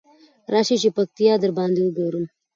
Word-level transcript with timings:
راشی 0.53 0.75
چی 0.81 0.89
پکتيا 0.95 1.33
درباندې 1.43 1.81
وګورم. 1.83 2.25